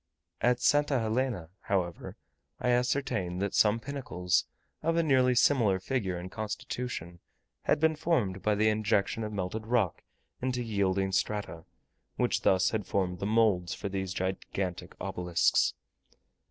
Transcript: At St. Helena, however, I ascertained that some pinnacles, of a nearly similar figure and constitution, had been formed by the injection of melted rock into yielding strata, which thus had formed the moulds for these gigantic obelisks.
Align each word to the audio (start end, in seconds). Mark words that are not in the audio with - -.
At 0.41 0.59
St. 0.59 0.89
Helena, 0.89 1.51
however, 1.59 2.17
I 2.59 2.69
ascertained 2.69 3.39
that 3.43 3.53
some 3.53 3.79
pinnacles, 3.79 4.47
of 4.81 4.95
a 4.97 5.03
nearly 5.03 5.35
similar 5.35 5.79
figure 5.79 6.17
and 6.17 6.31
constitution, 6.31 7.19
had 7.65 7.79
been 7.79 7.95
formed 7.95 8.41
by 8.41 8.55
the 8.55 8.67
injection 8.67 9.23
of 9.23 9.31
melted 9.31 9.67
rock 9.67 10.01
into 10.41 10.63
yielding 10.63 11.11
strata, 11.11 11.65
which 12.15 12.41
thus 12.41 12.71
had 12.71 12.87
formed 12.87 13.19
the 13.19 13.27
moulds 13.27 13.75
for 13.75 13.89
these 13.89 14.11
gigantic 14.11 14.95
obelisks. 14.99 15.75